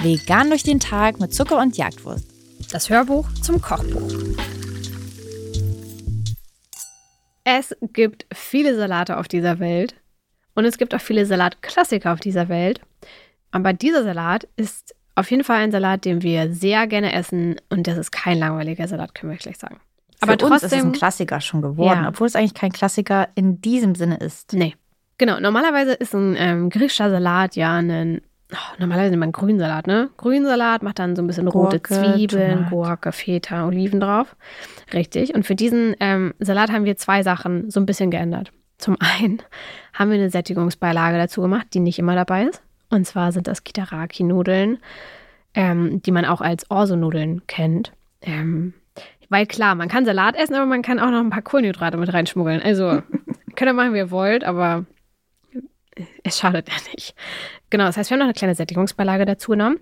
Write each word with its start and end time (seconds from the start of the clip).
Vegan 0.00 0.48
durch 0.48 0.62
den 0.62 0.80
Tag 0.80 1.20
mit 1.20 1.34
Zucker 1.34 1.58
und 1.58 1.76
Jagdwurst. 1.76 2.24
Das 2.72 2.88
Hörbuch 2.88 3.28
zum 3.42 3.60
Kochbuch. 3.60 4.12
Es 7.44 7.74
gibt 7.92 8.26
viele 8.32 8.76
Salate 8.76 9.16
auf 9.16 9.26
dieser 9.26 9.58
Welt 9.58 9.94
und 10.54 10.64
es 10.64 10.78
gibt 10.78 10.94
auch 10.94 11.00
viele 11.00 11.26
Salatklassiker 11.26 12.12
auf 12.12 12.20
dieser 12.20 12.48
Welt. 12.48 12.80
Aber 13.50 13.72
dieser 13.72 14.04
Salat 14.04 14.46
ist 14.56 14.94
auf 15.14 15.30
jeden 15.30 15.44
Fall 15.44 15.58
ein 15.58 15.72
Salat, 15.72 16.04
den 16.04 16.22
wir 16.22 16.54
sehr 16.54 16.86
gerne 16.86 17.12
essen 17.12 17.56
und 17.70 17.86
das 17.86 17.98
ist 17.98 18.12
kein 18.12 18.38
langweiliger 18.38 18.86
Salat, 18.86 19.14
können 19.14 19.32
wir 19.32 19.38
gleich 19.38 19.58
sagen. 19.58 19.80
Aber 20.20 20.32
Für 20.32 20.38
trotzdem 20.38 20.52
uns 20.52 20.62
ist 20.62 20.72
es 20.72 20.84
ein 20.84 20.92
Klassiker 20.92 21.40
schon 21.40 21.62
geworden, 21.62 22.02
ja. 22.02 22.08
obwohl 22.08 22.26
es 22.26 22.36
eigentlich 22.36 22.54
kein 22.54 22.72
Klassiker 22.72 23.28
in 23.34 23.60
diesem 23.60 23.94
Sinne 23.94 24.16
ist. 24.16 24.52
Nee. 24.52 24.74
Genau, 25.16 25.40
normalerweise 25.40 25.92
ist 25.92 26.14
ein 26.14 26.36
ähm, 26.38 26.70
griechischer 26.70 27.10
Salat 27.10 27.56
ja 27.56 27.74
ein 27.76 28.20
Oh, 28.50 28.56
normalerweise 28.78 29.10
nimmt 29.10 29.20
man 29.20 29.32
Grünsalat, 29.32 29.86
ne? 29.86 30.08
Grünsalat 30.16 30.82
macht 30.82 30.98
dann 30.98 31.14
so 31.14 31.20
ein 31.20 31.26
bisschen 31.26 31.48
rote 31.48 31.80
Gurke, 31.80 31.94
Zwiebeln, 31.94 32.54
Tomat. 32.54 32.70
Gurke, 32.70 33.12
Feta, 33.12 33.66
Oliven 33.66 34.00
drauf. 34.00 34.36
Richtig. 34.94 35.34
Und 35.34 35.44
für 35.44 35.54
diesen 35.54 35.94
ähm, 36.00 36.32
Salat 36.38 36.72
haben 36.72 36.86
wir 36.86 36.96
zwei 36.96 37.22
Sachen 37.22 37.70
so 37.70 37.78
ein 37.78 37.84
bisschen 37.84 38.10
geändert. 38.10 38.50
Zum 38.78 38.96
einen 39.20 39.42
haben 39.92 40.10
wir 40.10 40.16
eine 40.16 40.30
Sättigungsbeilage 40.30 41.18
dazu 41.18 41.42
gemacht, 41.42 41.66
die 41.74 41.80
nicht 41.80 41.98
immer 41.98 42.14
dabei 42.14 42.44
ist. 42.44 42.62
Und 42.88 43.06
zwar 43.06 43.32
sind 43.32 43.48
das 43.48 43.64
Kitaraki-Nudeln, 43.64 44.78
ähm, 45.52 46.00
die 46.00 46.10
man 46.10 46.24
auch 46.24 46.40
als 46.40 46.70
Orso-Nudeln 46.70 47.46
kennt. 47.48 47.92
Ähm, 48.22 48.72
weil 49.28 49.46
klar, 49.46 49.74
man 49.74 49.88
kann 49.88 50.04
Salat 50.04 50.36
essen, 50.36 50.54
aber 50.54 50.66
man 50.66 50.82
kann 50.82 50.98
auch 50.98 51.10
noch 51.10 51.20
ein 51.20 51.30
paar 51.30 51.42
Kohlenhydrate 51.42 51.96
mit 51.96 52.12
reinschmuggeln. 52.12 52.62
Also 52.62 53.02
könnt 53.56 53.70
ihr 53.70 53.74
machen, 53.74 53.94
wie 53.94 53.98
ihr 53.98 54.10
wollt, 54.10 54.44
aber 54.44 54.86
es 56.22 56.38
schadet 56.38 56.68
ja 56.68 56.74
nicht. 56.94 57.14
Genau, 57.70 57.84
das 57.84 57.96
heißt, 57.96 58.10
wir 58.10 58.14
haben 58.14 58.20
noch 58.20 58.26
eine 58.26 58.34
kleine 58.34 58.54
Sättigungsbeilage 58.54 59.24
dazu 59.26 59.52
genommen. 59.52 59.78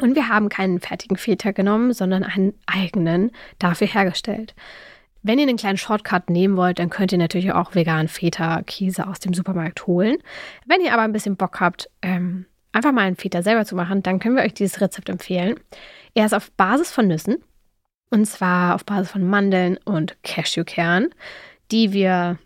Und 0.00 0.14
wir 0.14 0.28
haben 0.28 0.48
keinen 0.48 0.80
fertigen 0.80 1.16
Feta 1.16 1.52
genommen, 1.52 1.92
sondern 1.92 2.22
einen 2.22 2.52
eigenen 2.66 3.30
dafür 3.58 3.86
hergestellt. 3.86 4.54
Wenn 5.22 5.38
ihr 5.38 5.48
einen 5.48 5.56
kleinen 5.56 5.78
Shortcut 5.78 6.30
nehmen 6.30 6.56
wollt, 6.56 6.78
dann 6.78 6.90
könnt 6.90 7.12
ihr 7.12 7.18
natürlich 7.18 7.52
auch 7.52 7.74
veganen 7.74 8.08
Feta-Käse 8.08 9.06
aus 9.06 9.18
dem 9.20 9.34
Supermarkt 9.34 9.86
holen. 9.86 10.18
Wenn 10.66 10.82
ihr 10.82 10.92
aber 10.92 11.02
ein 11.02 11.12
bisschen 11.12 11.36
Bock 11.36 11.60
habt, 11.60 11.90
ähm, 12.02 12.46
einfach 12.72 12.92
mal 12.92 13.02
einen 13.02 13.16
Feta 13.16 13.42
selber 13.42 13.64
zu 13.64 13.74
machen, 13.74 14.02
dann 14.02 14.18
können 14.18 14.36
wir 14.36 14.44
euch 14.44 14.54
dieses 14.54 14.80
Rezept 14.80 15.08
empfehlen. 15.08 15.58
Er 16.14 16.26
ist 16.26 16.34
auf 16.34 16.52
Basis 16.52 16.92
von 16.92 17.08
Nüssen. 17.08 17.38
Und 18.10 18.26
zwar 18.26 18.74
auf 18.74 18.84
Basis 18.84 19.10
von 19.10 19.26
Mandeln 19.26 19.78
und 19.84 20.16
Cashewkern, 20.22 21.08
die 21.70 21.92
wir 21.92 22.38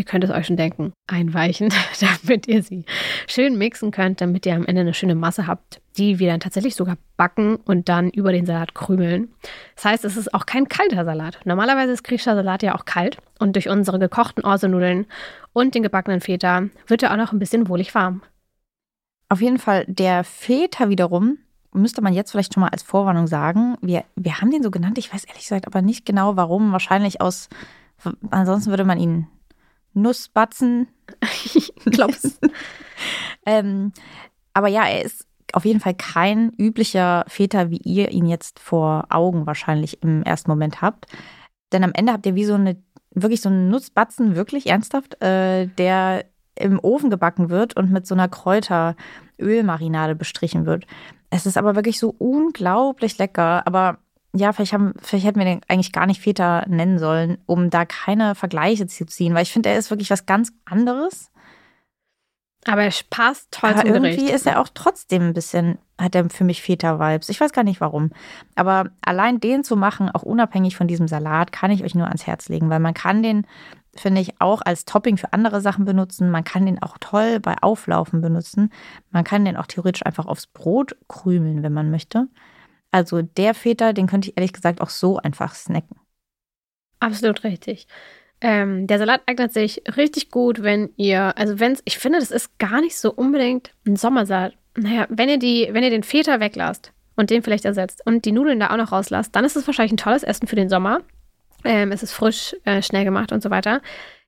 ihr 0.00 0.04
könnt 0.04 0.24
es 0.24 0.30
euch 0.30 0.46
schon 0.46 0.56
denken, 0.56 0.92
einweichen, 1.06 1.68
damit 2.00 2.48
ihr 2.48 2.62
sie 2.62 2.84
schön 3.26 3.58
mixen 3.58 3.90
könnt, 3.90 4.20
damit 4.20 4.46
ihr 4.46 4.54
am 4.54 4.66
Ende 4.66 4.80
eine 4.80 4.94
schöne 4.94 5.14
Masse 5.14 5.46
habt, 5.46 5.80
die 5.98 6.18
wir 6.18 6.30
dann 6.30 6.40
tatsächlich 6.40 6.74
sogar 6.74 6.96
backen 7.16 7.56
und 7.56 7.88
dann 7.88 8.10
über 8.10 8.32
den 8.32 8.46
Salat 8.46 8.74
krümeln. 8.74 9.28
Das 9.76 9.84
heißt, 9.84 10.04
es 10.04 10.16
ist 10.16 10.32
auch 10.32 10.46
kein 10.46 10.68
kalter 10.68 11.04
Salat. 11.04 11.40
Normalerweise 11.44 11.92
ist 11.92 12.04
griechischer 12.04 12.34
Salat 12.34 12.62
ja 12.62 12.74
auch 12.74 12.86
kalt 12.86 13.18
und 13.38 13.56
durch 13.56 13.68
unsere 13.68 13.98
gekochten 13.98 14.44
Orsenudeln 14.44 15.06
und 15.52 15.74
den 15.74 15.82
gebackenen 15.82 16.20
Feta 16.20 16.68
wird 16.86 17.02
er 17.02 17.12
auch 17.12 17.16
noch 17.16 17.32
ein 17.32 17.38
bisschen 17.38 17.68
wohlig 17.68 17.94
warm. 17.94 18.22
Auf 19.28 19.40
jeden 19.40 19.58
Fall, 19.58 19.84
der 19.86 20.24
Feta 20.24 20.88
wiederum 20.88 21.38
müsste 21.72 22.02
man 22.02 22.12
jetzt 22.12 22.30
vielleicht 22.30 22.54
schon 22.54 22.62
mal 22.62 22.70
als 22.70 22.82
Vorwarnung 22.82 23.26
sagen. 23.26 23.76
Wir, 23.80 24.04
wir 24.16 24.40
haben 24.40 24.50
den 24.50 24.62
so 24.62 24.70
genannt, 24.70 24.98
ich 24.98 25.12
weiß 25.12 25.24
ehrlich 25.24 25.44
gesagt 25.44 25.66
aber 25.66 25.82
nicht 25.82 26.04
genau 26.04 26.36
warum. 26.36 26.72
Wahrscheinlich 26.72 27.20
aus, 27.20 27.48
ansonsten 28.30 28.70
würde 28.70 28.84
man 28.84 28.98
ihn 28.98 29.26
Nussbatzen 29.92 30.88
Klops. 31.92 32.38
ähm, 33.46 33.92
aber 34.52 34.68
ja, 34.68 34.86
er 34.86 35.04
ist 35.04 35.26
auf 35.52 35.64
jeden 35.64 35.80
Fall 35.80 35.94
kein 35.94 36.52
üblicher 36.58 37.24
Väter, 37.26 37.70
wie 37.70 37.78
ihr 37.78 38.10
ihn 38.10 38.26
jetzt 38.26 38.58
vor 38.58 39.06
Augen 39.10 39.46
wahrscheinlich 39.46 40.02
im 40.02 40.22
ersten 40.22 40.50
Moment 40.50 40.80
habt. 40.80 41.06
Denn 41.72 41.84
am 41.84 41.92
Ende 41.92 42.12
habt 42.12 42.26
ihr 42.26 42.34
wie 42.34 42.44
so 42.44 42.54
eine, 42.54 42.76
wirklich 43.12 43.40
so 43.40 43.48
einen 43.48 43.68
Nussbatzen, 43.68 44.36
wirklich 44.36 44.68
ernsthaft, 44.68 45.20
äh, 45.22 45.66
der 45.66 46.24
im 46.56 46.78
Ofen 46.78 47.10
gebacken 47.10 47.48
wird 47.50 47.76
und 47.76 47.90
mit 47.90 48.06
so 48.06 48.14
einer 48.14 48.28
Kräuterölmarinade 48.28 50.14
bestrichen 50.14 50.66
wird. 50.66 50.86
Es 51.30 51.46
ist 51.46 51.56
aber 51.56 51.76
wirklich 51.76 51.98
so 51.98 52.14
unglaublich 52.18 53.18
lecker. 53.18 53.66
Aber 53.66 53.98
ja, 54.32 54.52
vielleicht, 54.52 54.72
haben, 54.72 54.94
vielleicht 55.00 55.26
hätten 55.26 55.38
wir 55.38 55.46
den 55.46 55.60
eigentlich 55.68 55.92
gar 55.92 56.06
nicht 56.06 56.20
Väter 56.20 56.64
nennen 56.68 56.98
sollen, 56.98 57.38
um 57.46 57.70
da 57.70 57.84
keine 57.84 58.34
Vergleiche 58.34 58.86
zu 58.86 59.06
ziehen, 59.06 59.34
weil 59.34 59.42
ich 59.42 59.52
finde, 59.52 59.70
er 59.70 59.78
ist 59.78 59.90
wirklich 59.90 60.10
was 60.10 60.26
ganz 60.26 60.52
anderes. 60.64 61.30
Aber 62.66 62.82
er 62.82 62.92
passt 63.08 63.50
toll 63.52 63.70
Aber 63.70 63.80
zum 63.80 63.90
irgendwie 63.90 64.16
Gericht. 64.16 64.34
ist 64.34 64.46
er 64.46 64.60
auch 64.60 64.68
trotzdem 64.72 65.22
ein 65.22 65.32
bisschen, 65.32 65.78
hat 65.98 66.14
er 66.14 66.28
für 66.28 66.44
mich 66.44 66.62
Väter-Vibes. 66.62 67.30
Ich 67.30 67.40
weiß 67.40 67.52
gar 67.52 67.64
nicht 67.64 67.80
warum. 67.80 68.10
Aber 68.54 68.90
allein 69.00 69.40
den 69.40 69.64
zu 69.64 69.76
machen, 69.76 70.10
auch 70.10 70.22
unabhängig 70.22 70.76
von 70.76 70.86
diesem 70.86 71.08
Salat, 71.08 71.52
kann 71.52 71.70
ich 71.70 71.82
euch 71.84 71.94
nur 71.94 72.06
ans 72.06 72.26
Herz 72.26 72.48
legen, 72.48 72.68
weil 72.68 72.80
man 72.80 72.92
kann 72.92 73.22
den, 73.22 73.46
finde 73.94 74.20
ich, 74.20 74.40
auch 74.40 74.62
als 74.62 74.84
Topping 74.84 75.16
für 75.16 75.32
andere 75.32 75.60
Sachen 75.60 75.84
benutzen. 75.84 76.30
Man 76.30 76.44
kann 76.44 76.66
den 76.66 76.80
auch 76.82 76.96
toll 76.98 77.40
bei 77.40 77.56
Auflaufen 77.60 78.20
benutzen. 78.20 78.72
Man 79.10 79.24
kann 79.24 79.44
den 79.44 79.56
auch 79.56 79.66
theoretisch 79.66 80.04
einfach 80.06 80.26
aufs 80.26 80.46
Brot 80.46 80.96
krümeln, 81.08 81.62
wenn 81.62 81.72
man 81.72 81.90
möchte. 81.90 82.28
Also 82.90 83.22
der 83.22 83.54
Feta, 83.54 83.92
den 83.92 84.06
könnte 84.06 84.30
ich 84.30 84.36
ehrlich 84.36 84.52
gesagt 84.52 84.80
auch 84.80 84.90
so 84.90 85.18
einfach 85.18 85.54
snacken. 85.54 85.96
Absolut 86.98 87.44
richtig. 87.44 87.86
Ähm, 88.40 88.86
der 88.86 88.98
Salat 88.98 89.22
eignet 89.26 89.52
sich 89.52 89.82
richtig 89.96 90.30
gut, 90.30 90.62
wenn 90.62 90.90
ihr, 90.96 91.36
also 91.36 91.60
wenn 91.60 91.72
es, 91.72 91.82
ich 91.84 91.98
finde, 91.98 92.18
das 92.18 92.30
ist 92.30 92.58
gar 92.58 92.80
nicht 92.80 92.96
so 92.96 93.12
unbedingt 93.12 93.74
ein 93.86 93.96
Sommersalat. 93.96 94.54
Naja, 94.76 95.06
wenn 95.10 95.28
ihr 95.28 95.38
die, 95.38 95.68
wenn 95.72 95.82
ihr 95.82 95.90
den 95.90 96.02
Feta 96.02 96.40
weglasst 96.40 96.92
und 97.16 97.30
den 97.30 97.42
vielleicht 97.42 97.64
ersetzt 97.64 98.02
und 98.06 98.24
die 98.24 98.32
Nudeln 98.32 98.60
da 98.60 98.70
auch 98.70 98.76
noch 98.76 98.92
rauslasst, 98.92 99.34
dann 99.34 99.44
ist 99.44 99.56
es 99.56 99.66
wahrscheinlich 99.66 99.92
ein 99.92 99.98
tolles 99.98 100.22
Essen 100.22 100.46
für 100.46 100.56
den 100.56 100.68
Sommer. 100.68 101.02
Ähm, 101.64 101.92
es 101.92 102.02
ist 102.02 102.12
frisch, 102.12 102.54
äh, 102.64 102.82
schnell 102.82 103.04
gemacht 103.04 103.32
und 103.32 103.42
so 103.42 103.50
weiter. 103.50 103.80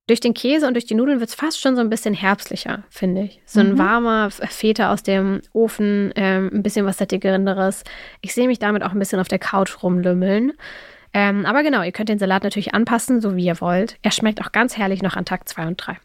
Durch 0.09 0.20
den 0.20 0.34
Käse 0.34 0.66
und 0.66 0.75
durch 0.75 0.84
die 0.84 0.94
Nudeln 0.94 1.20
wird 1.20 1.31
es 1.31 1.37
fast 1.37 1.60
schon 1.60 1.76
so 1.76 1.81
ein 1.81 1.88
bisschen 1.88 2.12
herbstlicher, 2.12 2.82
finde 2.91 3.22
ich. 3.22 3.41
So 3.47 3.60
ein 3.60 3.75
mhm. 3.75 3.78
warmer 3.78 4.31
Feta 4.31 4.93
aus 4.93 5.04
dem 5.04 5.42
Ofen, 5.53 6.12
ähm, 6.16 6.50
ein 6.53 6.62
bisschen 6.62 6.84
was 6.87 6.98
Sättigerenderes. 6.98 7.84
Ich 8.21 8.34
sehe 8.34 8.48
mich 8.48 8.59
damit 8.59 8.82
auch 8.82 8.92
ein 8.92 8.98
bisschen 8.98 9.21
auf 9.21 9.28
der 9.28 9.38
Couch 9.38 9.82
rumlümmeln. 9.82 10.53
Ähm, 11.15 11.47
aber 11.47 11.62
genau, 11.62 11.82
ihr 11.82 11.92
könnt 11.92 12.09
den 12.09 12.19
Salat 12.19 12.42
natürlich 12.42 12.75
anpassen, 12.75 13.21
so 13.21 13.37
wie 13.37 13.44
ihr 13.44 13.60
wollt. 13.60 13.97
Er 14.03 14.10
schmeckt 14.10 14.41
auch 14.41 14.50
ganz 14.50 14.76
herrlich 14.76 15.03
noch 15.03 15.15
an 15.15 15.25
Tag 15.25 15.48
2 15.48 15.66
und 15.69 15.76
3. 15.76 15.98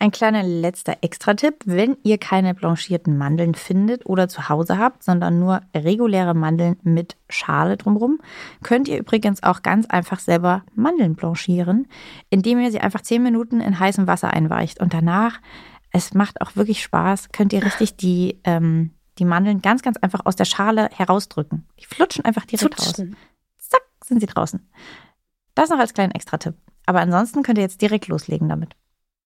Ein 0.00 0.12
kleiner 0.12 0.44
letzter 0.44 0.98
Extra-Tipp, 1.00 1.56
wenn 1.64 1.96
ihr 2.04 2.18
keine 2.18 2.54
blanchierten 2.54 3.18
Mandeln 3.18 3.56
findet 3.56 4.06
oder 4.06 4.28
zu 4.28 4.48
Hause 4.48 4.78
habt, 4.78 5.02
sondern 5.02 5.40
nur 5.40 5.62
reguläre 5.74 6.34
Mandeln 6.34 6.76
mit 6.84 7.16
Schale 7.28 7.76
drumherum, 7.76 8.20
könnt 8.62 8.86
ihr 8.86 8.98
übrigens 8.98 9.42
auch 9.42 9.62
ganz 9.62 9.86
einfach 9.86 10.20
selber 10.20 10.62
Mandeln 10.76 11.16
blanchieren, 11.16 11.88
indem 12.30 12.60
ihr 12.60 12.70
sie 12.70 12.80
einfach 12.80 13.00
10 13.00 13.24
Minuten 13.24 13.60
in 13.60 13.80
heißem 13.80 14.06
Wasser 14.06 14.32
einweicht 14.32 14.80
und 14.80 14.94
danach, 14.94 15.40
es 15.90 16.14
macht 16.14 16.42
auch 16.42 16.54
wirklich 16.54 16.80
Spaß, 16.80 17.30
könnt 17.32 17.52
ihr 17.52 17.64
richtig 17.64 17.96
die, 17.96 18.38
ähm, 18.44 18.92
die 19.18 19.24
Mandeln 19.24 19.62
ganz, 19.62 19.82
ganz 19.82 19.96
einfach 19.96 20.20
aus 20.26 20.36
der 20.36 20.44
Schale 20.44 20.90
herausdrücken. 20.94 21.66
Die 21.80 21.86
flutschen 21.86 22.24
einfach 22.24 22.44
direkt 22.44 22.78
Zutschen. 22.78 23.08
raus. 23.08 23.68
Zack, 23.68 23.82
sind 24.04 24.20
sie 24.20 24.26
draußen. 24.26 24.60
Das 25.56 25.70
noch 25.70 25.78
als 25.80 25.92
kleinen 25.92 26.12
Extra-Tipp. 26.12 26.54
Aber 26.86 27.00
ansonsten 27.00 27.42
könnt 27.42 27.58
ihr 27.58 27.64
jetzt 27.64 27.82
direkt 27.82 28.06
loslegen 28.06 28.48
damit. 28.48 28.76